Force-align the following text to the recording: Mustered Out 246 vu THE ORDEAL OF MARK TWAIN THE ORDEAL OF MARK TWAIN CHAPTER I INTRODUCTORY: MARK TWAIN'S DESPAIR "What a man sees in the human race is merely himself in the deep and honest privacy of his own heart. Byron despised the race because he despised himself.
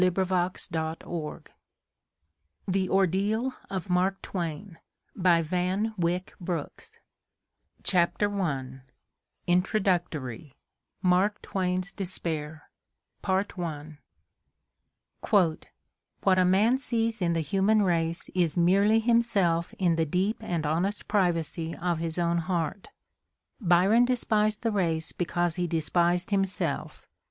Mustered 0.01 0.31
Out 0.33 0.99
246 1.01 1.53
vu 2.65 2.71
THE 2.71 2.89
ORDEAL 2.89 3.53
OF 3.69 3.87
MARK 3.87 4.19
TWAIN 4.23 4.79
THE 5.15 5.29
ORDEAL 5.29 5.85
OF 5.93 5.99
MARK 5.99 6.31
TWAIN 6.41 6.71
CHAPTER 7.83 8.41
I 8.41 8.81
INTRODUCTORY: 9.45 10.55
MARK 11.03 11.39
TWAIN'S 11.43 11.91
DESPAIR 11.91 12.63
"What 13.21 13.99
a 16.39 16.45
man 16.45 16.77
sees 16.79 17.21
in 17.21 17.33
the 17.33 17.41
human 17.41 17.83
race 17.83 18.29
is 18.33 18.57
merely 18.57 18.99
himself 18.99 19.75
in 19.77 19.95
the 19.97 20.05
deep 20.07 20.37
and 20.41 20.65
honest 20.65 21.07
privacy 21.07 21.75
of 21.77 21.99
his 21.99 22.17
own 22.17 22.37
heart. 22.39 22.87
Byron 23.59 24.05
despised 24.05 24.63
the 24.63 24.71
race 24.71 25.11
because 25.11 25.57
he 25.57 25.67
despised 25.67 26.31
himself. 26.31 27.05